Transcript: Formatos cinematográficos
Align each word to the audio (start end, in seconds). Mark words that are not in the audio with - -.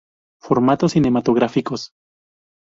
Formatos 0.45 0.93
cinematográficos 0.93 1.93